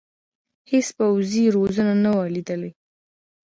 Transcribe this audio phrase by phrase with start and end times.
[0.71, 2.71] هېڅ پوځي روزنه نه وه لیدلې.